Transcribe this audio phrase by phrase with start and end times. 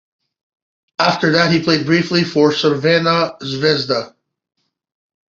[0.97, 4.15] After that, he played briefly for Crvena zvezda.